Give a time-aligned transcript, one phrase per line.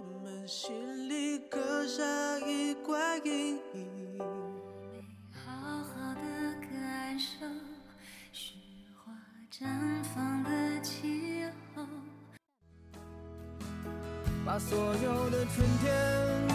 [0.00, 2.02] 我们心里刻下
[2.48, 4.16] 一块阴影。
[4.16, 4.24] 没
[5.44, 6.20] 好好的
[6.62, 7.44] 感受
[8.32, 8.54] 雪
[8.96, 9.12] 花
[9.52, 9.68] 绽
[10.02, 11.44] 放的气
[11.74, 11.84] 候。
[14.46, 16.48] 把所有的春天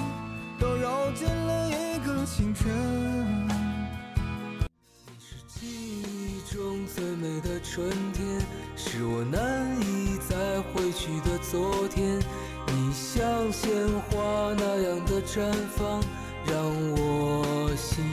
[0.60, 2.66] 都揉进了一个清晨。
[5.06, 5.68] 你是记
[6.02, 8.42] 忆中最美的春天，
[8.76, 12.20] 是我难以再回去的昨天。
[12.96, 13.70] 像鲜
[14.10, 16.02] 花那样的绽放，
[16.46, 16.56] 让
[16.96, 18.06] 我心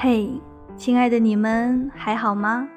[0.00, 0.30] 嘿
[0.76, 2.68] 亲爱的你们还好吗？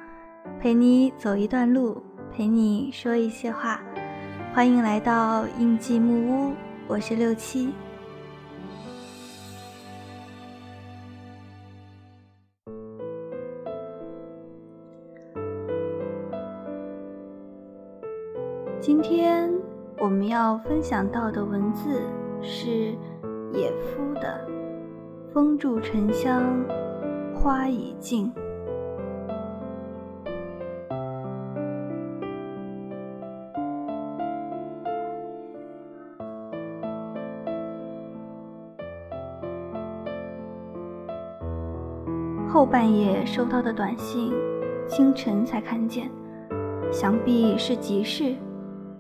[0.59, 2.02] 陪你走一段路，
[2.33, 3.80] 陪你说一些话，
[4.55, 6.53] 欢迎来到印记木屋，
[6.88, 7.75] 我是六七。
[18.80, 19.53] 今天
[19.99, 22.02] 我们要分享到的文字
[22.42, 22.95] 是
[23.53, 24.44] 野夫的
[25.31, 26.66] 《风住沉香
[27.42, 28.31] 花已尽》。
[42.48, 44.32] 后半夜收到的短信，
[44.86, 46.11] 清晨才看见，
[46.92, 48.36] 想必是急事，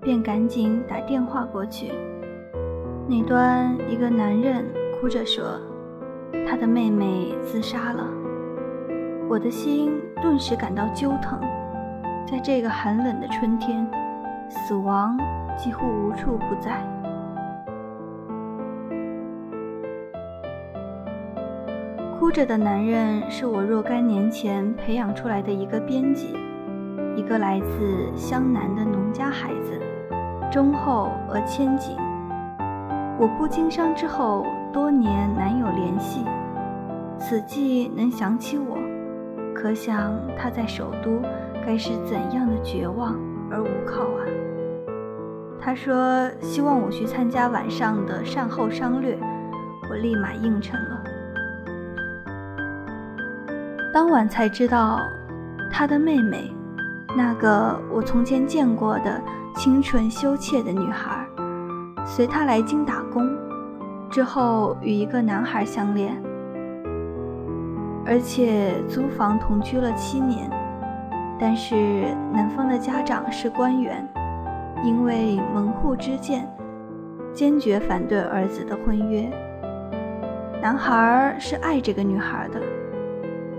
[0.01, 1.91] 便赶紧打电话过去。
[3.07, 4.65] 那端一个男人
[4.99, 5.43] 哭着说，
[6.47, 8.20] 他的妹妹自杀了。
[9.31, 9.89] 我的心
[10.21, 11.39] 顿时感到揪疼。
[12.29, 13.89] 在这个寒冷的春天，
[14.49, 15.17] 死亡
[15.55, 16.85] 几乎无处不在。
[22.19, 26.35] 哭着的男人是我若干年前培养出来的一个编辑，
[27.15, 29.79] 一个来自湘南的农家孩子，
[30.51, 31.95] 忠厚而谦谨。
[33.17, 36.25] 我不经商之后，多年难有联系，
[37.17, 38.77] 此际能想起我，
[39.53, 41.21] 可想他在首都
[41.65, 43.15] 该是怎样的绝望
[43.49, 44.25] 而无靠啊！
[45.59, 49.17] 他说希望我去参加晚上的善后商略，
[49.89, 51.03] 我立马应承了。
[53.93, 54.99] 当晚才知道，
[55.69, 56.51] 他的妹妹，
[57.15, 59.21] 那个我从前见过的
[59.55, 61.27] 清纯羞怯的女孩，
[62.05, 63.29] 随他来京打工，
[64.09, 66.23] 之后与一个男孩相恋，
[68.11, 70.49] 而且租房同居了七年。
[71.39, 74.05] 但是男方的家长是官员，
[74.83, 76.45] 因为门户之见，
[77.33, 79.31] 坚决反对儿子的婚约。
[80.61, 82.59] 男孩是爱这个女孩的。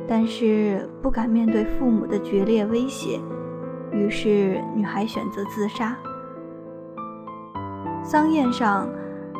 [0.06, 3.18] 但是不敢面对父母的决裂威胁，
[3.90, 5.96] 于是女孩选择自杀。
[8.04, 8.86] 丧宴上，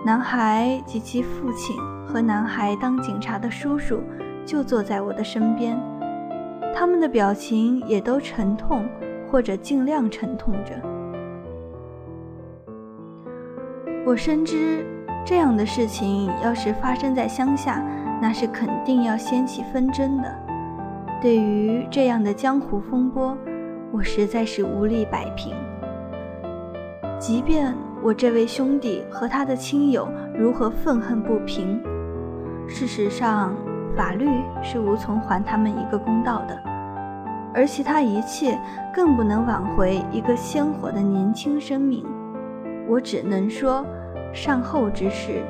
[0.06, 4.00] 男孩及其父亲和男孩当警察的叔叔
[4.44, 5.78] 就坐在我的身边，
[6.74, 8.84] 他们的表情也都沉痛，
[9.30, 10.72] 或者尽量沉痛着。
[14.04, 14.84] 我深知，
[15.24, 17.80] 这样的事情要是发生在乡下，
[18.20, 20.34] 那是肯定要掀起纷争的。
[21.20, 23.36] 对于这样的江湖风波，
[23.92, 25.54] 我实在是无力摆平。
[27.16, 27.72] 即便
[28.02, 31.80] 我这位兄弟和他的亲友如何愤恨不平，
[32.66, 33.54] 事实上
[33.96, 34.26] 法律
[34.62, 36.58] 是无从还他们一个公道的，
[37.54, 38.58] 而其他一切
[38.94, 42.04] 更不能挽回一个鲜活的年轻生命。
[42.88, 43.84] 我只能说，
[44.32, 45.42] 善后之事，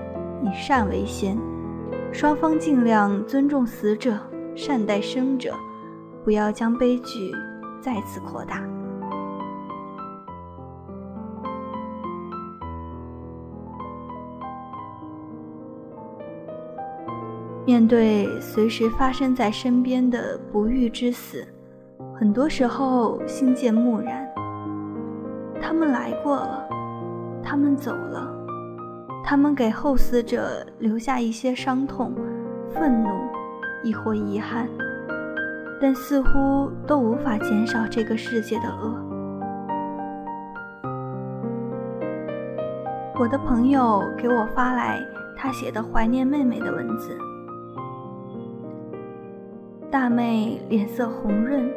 [0.43, 1.37] 以善为先，
[2.13, 4.19] 双方尽量尊重死者。
[4.55, 5.55] 善待生者，
[6.23, 7.33] 不要将悲剧
[7.81, 8.72] 再次扩大。
[17.65, 21.47] 面对随时发生在身边的不遇之死，
[22.13, 24.29] 很多时候心渐木然。
[25.61, 26.69] 他们来过了，
[27.41, 28.35] 他们走了，
[29.25, 32.13] 他们给后死者留下一些伤痛、
[32.75, 33.09] 愤怒，
[33.85, 34.69] 亦或遗憾，
[35.81, 38.99] 但似乎都无法减少这个世界的恶。
[43.21, 45.01] 我的朋友给我发来
[45.37, 47.17] 他写的怀念妹妹的文字。
[49.93, 51.71] 大妹脸色红润，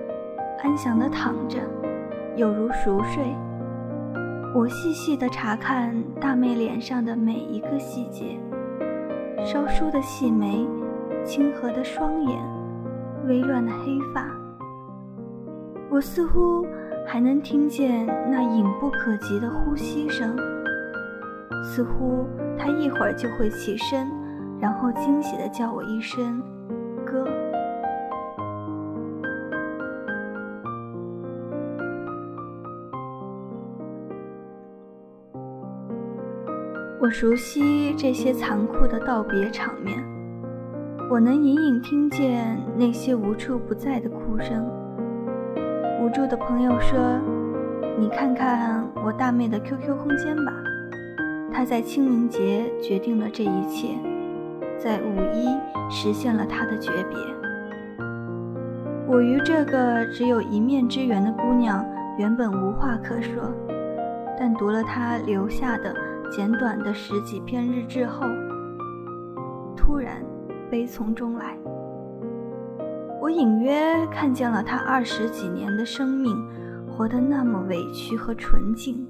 [0.63, 1.59] 安详地躺着，
[2.37, 3.21] 有如熟睡。
[4.55, 8.39] 我细细地查看大妹脸上的每一个细节：
[9.45, 10.65] 稍疏的细眉，
[11.25, 12.39] 清和的双眼，
[13.27, 14.25] 微乱的黑发。
[15.89, 16.65] 我似乎
[17.05, 20.37] 还能听见那隐不可及的呼吸声。
[21.65, 22.25] 似乎
[22.57, 24.09] 他一会儿就会起身，
[24.57, 26.41] 然后惊喜地叫我一声
[37.05, 40.03] “我熟悉这些残酷的道别场面，
[41.07, 44.67] 我能隐隐听见那些无处不在的哭声。
[46.01, 46.97] 无助的朋友说
[47.99, 50.51] ：“你看看我大妹的 QQ 空间吧。”
[51.53, 53.89] 她在清明节决定了这一切，
[54.79, 55.45] 在五一
[55.91, 57.19] 实现了她的诀别。
[59.07, 61.85] 我与这个只有一面之缘的姑娘
[62.17, 63.43] 原本无话可说，
[64.39, 65.93] 但读了她留下的
[66.31, 68.25] 简短的十几篇日志后，
[69.75, 70.23] 突然
[70.69, 71.57] 悲从中来。
[73.21, 76.35] 我隐约看见了她二十几年的生命，
[76.87, 79.07] 活得那么委屈和纯净。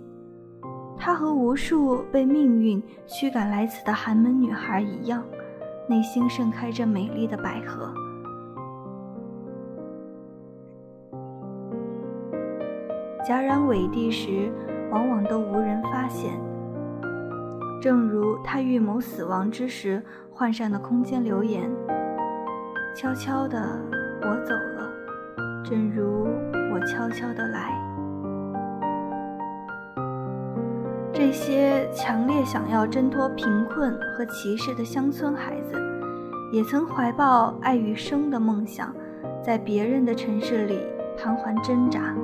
[0.97, 5.23] 她和无数被命运驱赶来此的寒门女孩一样，
[5.89, 7.93] 内心盛开着美丽的百合。
[13.27, 14.51] 戛然委地时，
[14.91, 16.39] 往往都无人发现。
[17.85, 20.01] 正如他预谋死亡之时
[20.31, 21.69] 换上的空间留言
[22.97, 23.79] ：“悄悄的，
[24.23, 24.91] 我走了，
[25.63, 26.25] 正如
[26.73, 27.79] 我悄悄的来。”
[31.13, 35.79] 这些强烈想要挣脱贫困和歧视的乡村孩子，
[36.51, 38.91] 也曾怀抱爱与生的梦想，
[39.43, 40.79] 在别人的城市里
[41.15, 42.15] 盘桓挣扎。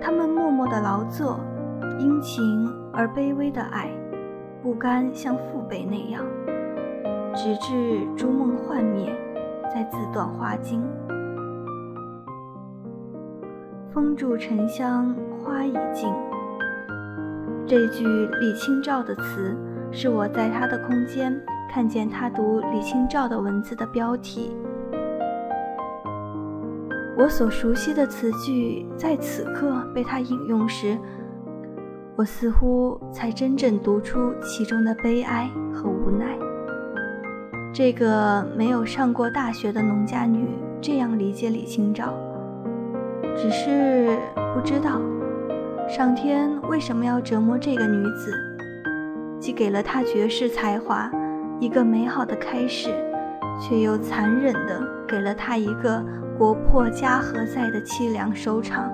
[0.00, 1.40] 他们默默的劳作，
[1.98, 3.90] 殷勤而卑微的爱，
[4.62, 6.24] 不甘像父辈那样，
[7.34, 9.12] 直至烛梦幻灭，
[9.74, 10.80] 再自断花茎。
[13.92, 16.14] 风住沉香，花已尽。
[17.66, 19.56] 这句李清照的词，
[19.90, 21.36] 是我在他的空间
[21.68, 24.56] 看见他读李清照的文字的标题。
[27.18, 30.96] 我所熟悉的词句在此刻被他引用时，
[32.14, 36.38] 我似乎才真正读出其中的悲哀和无奈。
[37.72, 40.46] 这个没有上过大学的农家女
[40.80, 42.12] 这样理解李清照，
[43.34, 44.18] 只是
[44.54, 45.00] 不知道。
[45.88, 48.32] 上天为什么要折磨这个女子？
[49.40, 51.10] 既给了她绝世才华，
[51.58, 52.90] 一个美好的开始，
[53.58, 56.04] 却又残忍地给了她一个
[56.38, 58.92] 国破家何在的凄凉收场。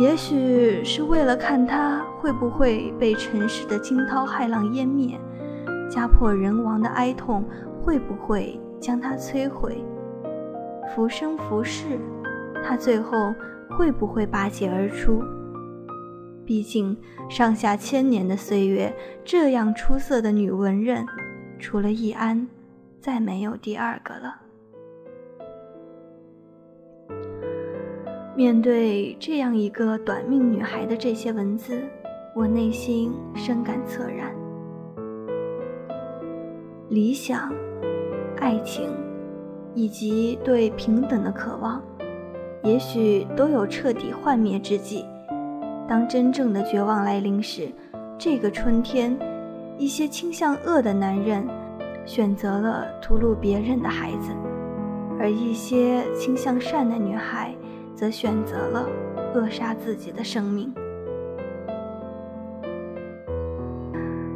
[0.00, 5.20] 也许是为了看她会不会被尘世的惊涛骇浪湮灭，
[5.90, 7.44] 家破人亡的哀痛
[7.82, 9.84] 会不会将她摧毁，
[10.88, 11.98] 浮生浮世，
[12.64, 13.34] 她最后
[13.68, 15.22] 会不会拔节而出？
[16.46, 16.96] 毕竟，
[17.28, 21.06] 上下千年的岁月，这样出色的女文人，
[21.58, 22.48] 除了易安，
[23.02, 24.36] 再没有第二个了。
[28.40, 31.82] 面对这样一个短命女孩的这些文字，
[32.34, 34.34] 我内心深感恻然。
[36.88, 37.52] 理想、
[38.38, 38.88] 爱情，
[39.74, 41.82] 以及对平等的渴望，
[42.64, 45.04] 也许都有彻底幻灭之际。
[45.86, 47.70] 当真正的绝望来临时，
[48.16, 49.14] 这个春天，
[49.76, 51.46] 一些倾向恶的男人
[52.06, 54.30] 选择了屠戮别人的孩子，
[55.18, 57.54] 而一些倾向善的女孩
[58.00, 58.88] 则选择了
[59.34, 60.72] 扼杀自己的生命。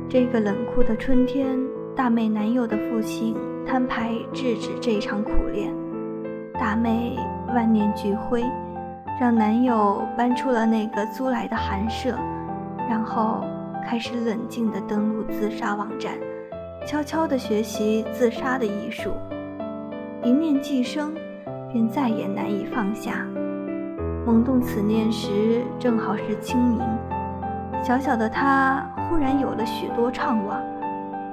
[0.06, 1.59] 这个冷酷的春天，
[1.97, 3.35] 大妹男友的父亲
[3.66, 5.75] 摊牌制止这场苦恋，
[6.61, 7.16] 大妹
[7.54, 8.44] 万念俱灰。
[9.18, 12.18] 让男友搬出了那个租来的寒舍，
[12.90, 13.44] 然后
[13.87, 16.18] 开始冷静地登录自杀网站，
[16.87, 19.12] 悄悄地学习自杀的艺术。
[20.23, 21.14] 一念既生，
[21.73, 23.26] 便再也难以放下。
[24.26, 26.80] 萌动此念时，正好是清明。
[27.82, 30.56] 小小的他忽然有了许多怅惘。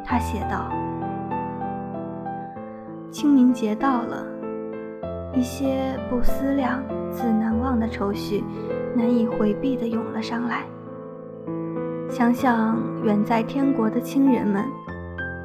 [0.03, 0.69] 他写道
[3.09, 4.25] ：“清明节到了，
[5.33, 8.43] 一些不思量、自难忘的愁绪，
[8.93, 10.63] 难以回避地涌了上来。
[12.09, 14.65] 想想远在天国的亲人们，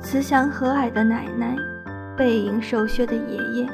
[0.01, 1.55] 慈祥和蔼的奶奶，
[2.17, 3.69] 背影瘦削的爷爷，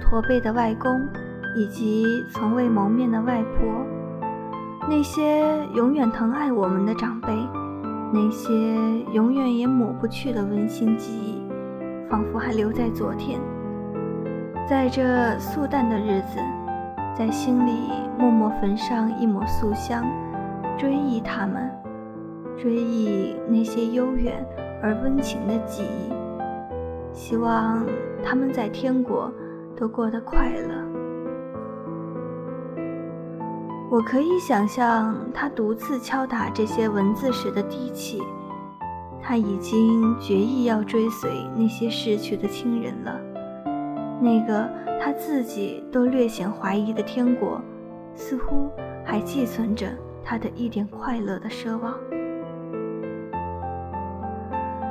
[0.00, 1.06] 驼背的外公。”
[1.54, 3.68] 以及从未谋面的外婆，
[4.88, 5.42] 那些
[5.74, 7.28] 永远疼爱我们的长辈，
[8.12, 8.52] 那些
[9.12, 11.42] 永远也抹不去的温馨记忆，
[12.08, 13.40] 仿佛还留在昨天。
[14.68, 16.38] 在这素淡的日子，
[17.16, 20.04] 在心里默默焚上一抹素香，
[20.78, 21.70] 追忆他们，
[22.56, 24.42] 追忆那些悠远
[24.82, 26.12] 而温情的记忆。
[27.12, 27.84] 希望
[28.24, 29.30] 他们在天国
[29.76, 30.91] 都过得快乐。
[33.92, 38.22] 我可以想象他独自敲打这些文字时的低气。
[39.20, 43.20] 他已经决意要追随那些逝去的亲人了。
[44.18, 44.66] 那个
[44.98, 47.60] 他自己都略显怀疑的天国，
[48.14, 48.70] 似乎
[49.04, 49.86] 还寄存着
[50.24, 51.92] 他的一点快乐的奢望。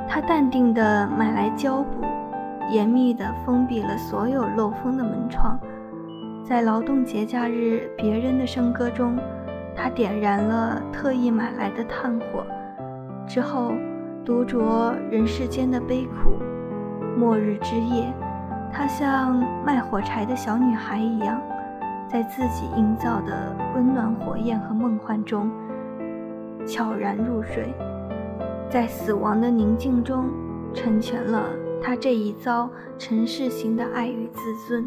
[0.08, 2.06] 他淡定地买来胶布，
[2.70, 5.58] 严密地封闭了所有漏风的门窗。
[6.52, 9.16] 在劳动节假日，别人的笙歌中，
[9.74, 12.44] 他点燃了特意买来的炭火，
[13.26, 13.72] 之后
[14.22, 16.32] 独酌人世间的悲苦。
[17.16, 18.12] 末日之夜，
[18.70, 21.40] 他像卖火柴的小女孩一样，
[22.06, 25.50] 在自己营造的温暖火焰和梦幻中
[26.66, 27.72] 悄然入睡，
[28.68, 30.26] 在死亡的宁静中
[30.74, 31.48] 成全了
[31.82, 32.68] 他这一遭
[32.98, 34.86] 尘世行的爱与自尊。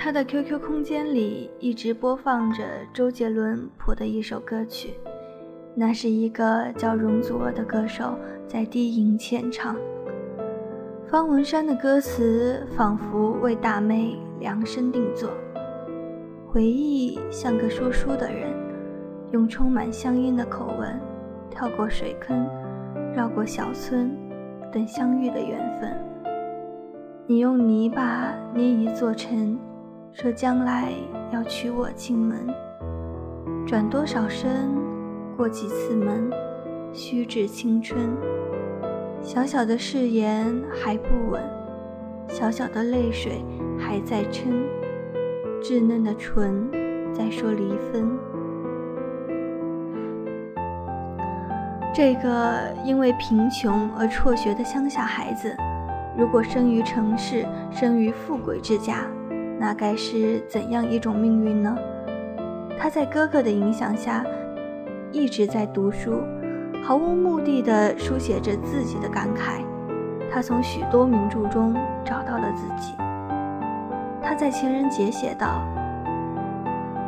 [0.00, 2.62] 他的 QQ 空间里一直播放着
[2.94, 4.94] 周杰伦谱的一首歌曲，
[5.74, 9.74] 那是一个叫容祖儿的歌手在低吟浅唱。
[11.08, 15.30] 方文山的歌词仿佛为大妹量身定做。
[16.46, 18.54] 回忆像个说书的人，
[19.32, 20.96] 用充满乡音的口吻，
[21.50, 22.48] 跳过水坑，
[23.16, 24.16] 绕过小村，
[24.72, 25.92] 等相遇的缘分。
[27.26, 29.58] 你用泥巴捏一座城。
[30.12, 30.92] 说将来
[31.32, 32.46] 要娶我进门，
[33.66, 34.68] 转多少身，
[35.36, 36.30] 过几次门，
[36.92, 38.16] 虚掷青春。
[39.22, 41.42] 小小的誓言还不稳，
[42.28, 43.44] 小小的泪水
[43.78, 44.52] 还在撑，
[45.62, 46.68] 稚嫩的唇
[47.12, 48.10] 在说离分。
[51.94, 55.54] 这个因为贫穷而辍学的乡下孩子，
[56.16, 59.06] 如果生于城市，生于富贵之家。
[59.60, 61.76] 那该是怎样一种命运呢？
[62.78, 64.24] 他在哥哥的影响下，
[65.10, 66.22] 一直在读书，
[66.82, 69.64] 毫无目的地书写着自己的感慨。
[70.30, 71.74] 他从许多名著中
[72.04, 72.94] 找到了自己。
[74.22, 75.60] 他在情人节写道：“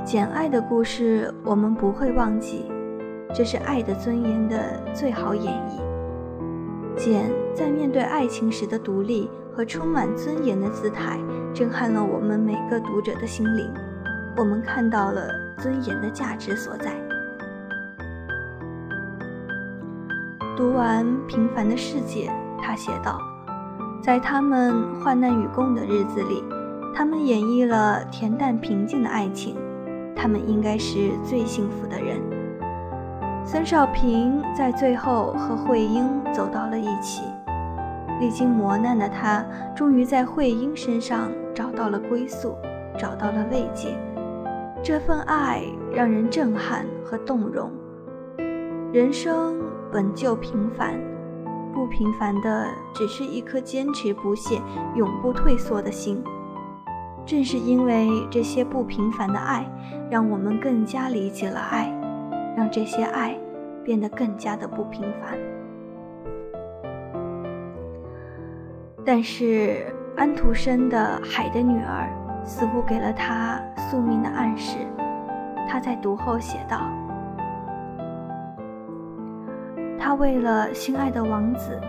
[0.05, 2.65] 简爱的故事我们不会忘记，
[3.33, 6.97] 这是爱的尊严的最好演绎。
[6.97, 11.19] 简在面对爱情时的独立。”和充满尊严的姿态，
[11.55, 13.73] 震撼了我们每个读者的心灵。
[14.37, 15.29] 我们看到了
[15.59, 16.93] 尊严的价值所在。
[20.57, 22.29] 读完《平凡的世界》，
[22.63, 23.19] 他写道
[24.03, 26.45] ：“在他们患难与共的日子里，
[26.95, 29.57] 他们演绎了恬淡平静的爱情。
[30.15, 32.21] 他们应该是最幸福的人。”
[33.45, 37.23] 孙少平在最后和慧英走到了一起。
[38.21, 42.55] 历经磨难的他，终于在慧英身上找到了归宿，
[42.99, 43.97] 找到了慰藉。
[44.83, 45.63] 这份爱
[45.93, 47.71] 让人震撼和动容。
[48.93, 49.57] 人生
[49.91, 50.95] 本就平凡，
[51.73, 54.61] 不平凡的只是一颗坚持不懈、
[54.95, 56.23] 永不退缩的心。
[57.25, 59.67] 正是因为这些不平凡的爱，
[60.11, 61.91] 让我们更加理解了爱，
[62.57, 63.39] 让这些爱
[63.85, 65.39] 变得更加的不平凡。
[69.05, 72.09] 但是安徒生的《海的女儿》
[72.47, 74.79] 似乎给了他宿命的暗示。
[75.69, 76.83] 他在读后写道
[79.99, 81.81] ：“他为了心爱的王子，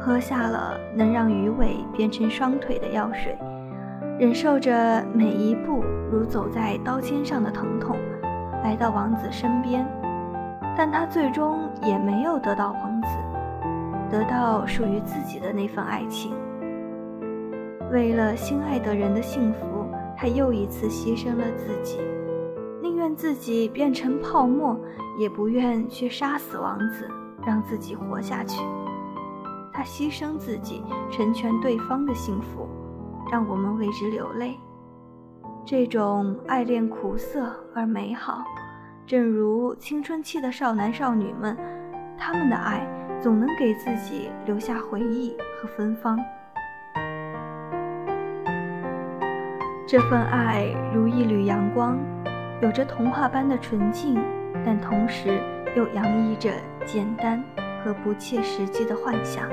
[0.00, 3.38] 喝下了能让鱼尾变成双腿的药水，
[4.18, 7.96] 忍受着每一步如走在刀尖上的疼痛，
[8.64, 9.86] 来到王子身边。
[10.76, 13.08] 但他最终也没有得到王子。”
[14.08, 16.32] 得到属于自己的那份爱情。
[17.92, 21.98] 为了心爱的人的幸福，他又一次牺牲了自己，
[22.82, 24.78] 宁愿自己变成泡沫，
[25.18, 27.08] 也不愿去杀死王子，
[27.46, 28.60] 让自己活下去。
[29.72, 32.68] 他牺牲自己，成全对方的幸福，
[33.30, 34.58] 让我们为之流泪。
[35.64, 38.44] 这种爱恋苦涩而美好，
[39.06, 41.56] 正如青春期的少男少女们，
[42.18, 42.84] 他们的爱
[43.20, 46.18] 总能给自己留下回忆和芬芳。
[49.86, 51.96] 这份爱如一缕阳光，
[52.60, 54.20] 有着童话般的纯净，
[54.64, 55.40] 但同时
[55.76, 56.50] 又洋溢着
[56.84, 57.40] 简单
[57.84, 59.48] 和不切实际的幻想。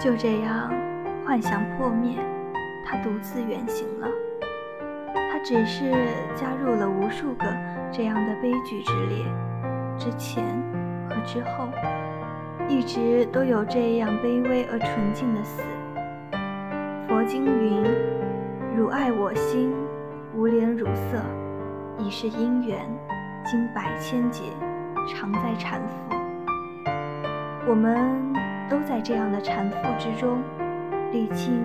[0.00, 0.72] 就这样，
[1.26, 2.16] 幻想破灭，
[2.86, 4.08] 他独自远行了。
[5.30, 5.92] 他只是
[6.34, 7.44] 加入了无数个
[7.92, 9.26] 这样的悲剧之列，
[9.98, 10.42] 之前
[11.06, 11.68] 和之后。
[12.68, 15.62] 一直都有这样卑微而纯净的死。
[17.06, 17.82] 佛经云
[18.76, 19.72] ：“汝爱我心，
[20.34, 21.22] 无怜汝色，
[21.98, 22.80] 已是因缘，
[23.44, 24.44] 经百千劫，
[25.08, 26.14] 常在缠缚。”
[27.68, 28.32] 我们
[28.68, 30.38] 都在这样的缠缚之中，
[31.12, 31.62] 历经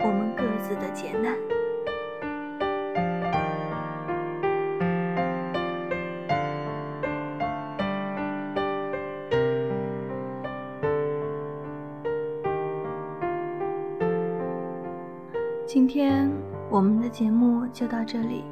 [0.00, 1.53] 我们各自的劫难。
[15.74, 16.30] 今天
[16.70, 18.44] 我们的节目就到这里。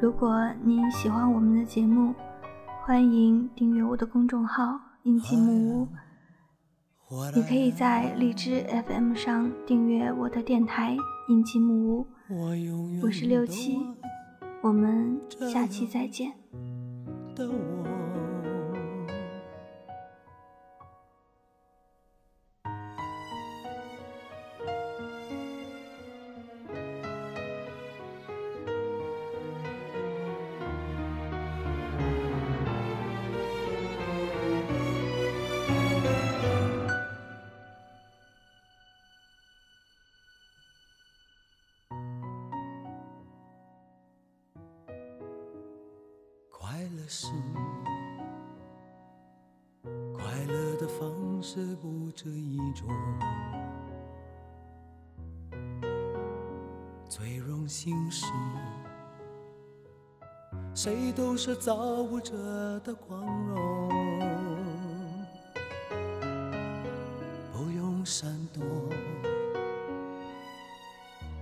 [0.00, 2.12] 如果你喜欢我们的节目，
[2.82, 4.76] 欢迎订阅我的公众号
[5.06, 5.88] “印记木屋”。
[7.36, 10.96] 你可以在荔枝 FM 上订阅我的电台
[11.30, 12.06] “印记木屋”。
[13.00, 13.78] 我是六七，
[14.60, 15.20] 我们
[15.52, 16.32] 下期再见。
[17.36, 17.46] 是
[51.42, 52.86] 是不止一种，
[57.08, 58.26] 最荣幸是，
[60.74, 63.88] 谁都是造物者的光荣，
[67.52, 68.62] 不用闪躲，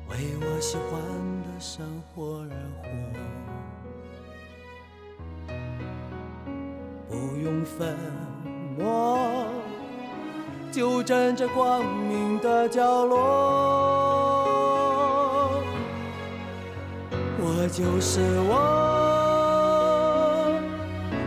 [0.09, 1.03] 为我喜欢
[1.43, 2.51] 的生活而
[2.83, 2.89] 活。
[7.09, 7.97] 不用粉
[8.79, 9.08] 墨
[10.79, 13.19] 就站在光明的角落，
[17.41, 18.55] 我就是我，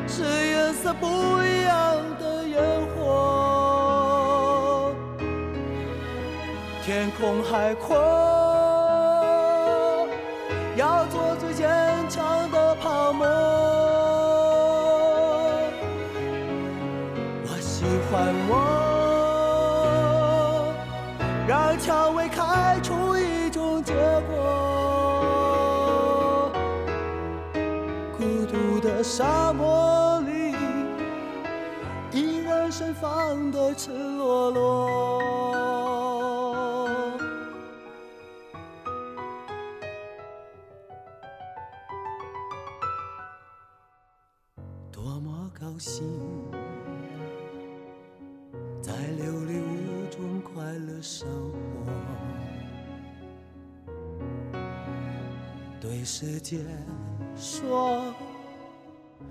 [0.07, 1.05] 是颜色不
[1.43, 2.63] 一样的烟
[2.95, 4.93] 火，
[6.81, 7.97] 天空海阔，
[10.77, 11.67] 要做最坚
[12.07, 13.25] 强的泡沫。
[17.43, 18.80] 我喜欢我
[29.03, 30.53] 沙漠里
[32.11, 35.19] 依然盛放的赤裸裸，
[44.91, 46.07] 多么高兴。
[48.81, 51.91] 在琉璃屋中快乐生活，
[55.79, 56.59] 对世界
[57.35, 58.13] 说，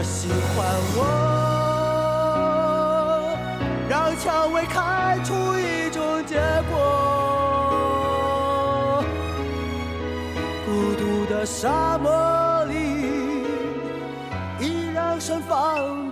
[0.00, 0.64] 我喜欢
[0.96, 1.04] 我
[3.86, 9.04] 让蔷薇开出一种结果，
[10.64, 13.44] 孤独的沙漠里
[14.58, 16.09] 依然盛放